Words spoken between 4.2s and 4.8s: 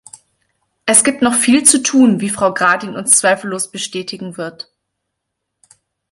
wird.